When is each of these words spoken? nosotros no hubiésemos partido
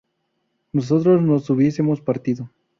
nosotros 0.73 1.21
no 1.21 1.35
hubiésemos 1.53 2.01
partido 2.01 2.49